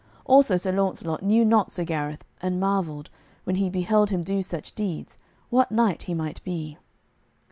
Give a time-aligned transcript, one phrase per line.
[0.25, 3.11] Also Sir Launcelot knew not Sir Gareth, and marvelled,
[3.43, 5.19] when he beheld him do such deeds,
[5.51, 6.79] what knight he might be.